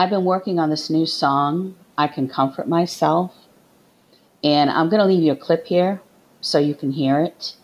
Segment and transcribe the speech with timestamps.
[0.00, 3.34] I've been working on this new song, I Can Comfort Myself.
[4.42, 6.00] And I'm going to leave you a clip here
[6.40, 7.54] so you can hear it.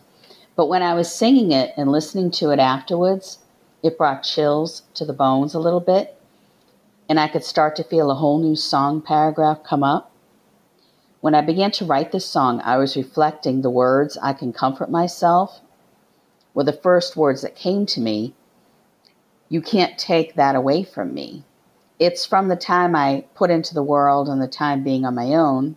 [0.55, 3.39] But when I was singing it and listening to it afterwards,
[3.81, 6.21] it brought chills to the bones a little bit.
[7.09, 10.11] And I could start to feel a whole new song paragraph come up.
[11.21, 14.91] When I began to write this song, I was reflecting the words, I can comfort
[14.91, 15.59] myself,
[16.53, 18.35] were the first words that came to me.
[19.49, 21.43] You can't take that away from me.
[21.99, 25.33] It's from the time I put into the world and the time being on my
[25.33, 25.75] own.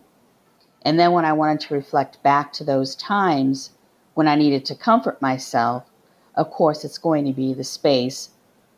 [0.83, 3.71] And then when I wanted to reflect back to those times
[4.13, 5.89] when I needed to comfort myself,
[6.35, 8.29] of course, it's going to be the space,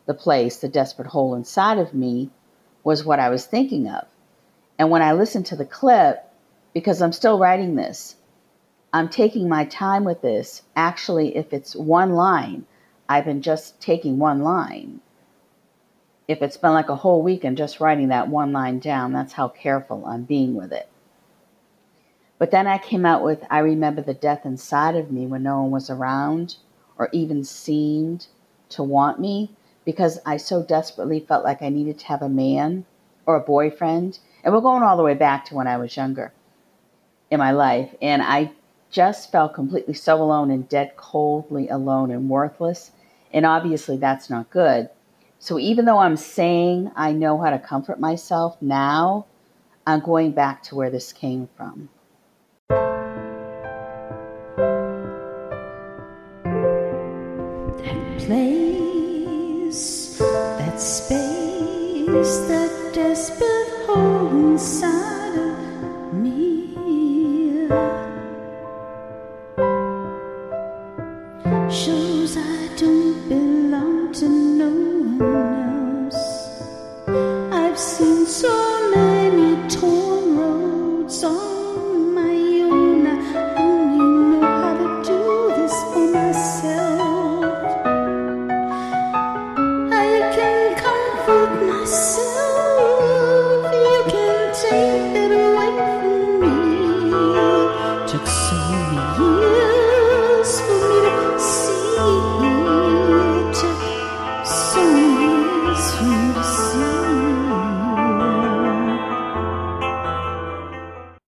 [0.06, 2.30] the place, the desperate hole inside of me
[2.84, 4.06] was what I was thinking of.
[4.80, 6.26] And when I listened to the clip,
[6.74, 8.16] because I'm still writing this.
[8.92, 10.64] I'm taking my time with this.
[10.76, 12.66] Actually, if it's one line,
[13.08, 15.02] I've been just taking one line.
[16.28, 19.34] If it's been like a whole week and just writing that one line down, that's
[19.34, 20.90] how careful I'm being with it.
[22.38, 25.62] But then I came out with I remember the death inside of me when no
[25.62, 26.58] one was around
[26.98, 28.28] or even seemed
[28.70, 29.52] to want me
[29.86, 32.86] because I so desperately felt like I needed to have a man
[33.26, 34.20] or a boyfriend.
[34.44, 36.34] And we're going all the way back to when I was younger
[37.30, 37.94] in my life.
[38.02, 38.52] And I
[38.90, 42.92] just felt completely so alone and dead coldly alone and worthless.
[43.32, 44.90] And obviously, that's not good.
[45.44, 49.26] So even though I'm saying I know how to comfort myself now,
[49.86, 51.90] I'm going back to where this came from.
[52.70, 52.80] That
[58.20, 67.68] place, that space, that desperate hole inside of me.
[77.74, 82.36] I've seen so many torn roads on my
[82.70, 83.04] own.
[83.04, 87.56] Know how to do this for myself.
[89.92, 92.33] I can comfort myself.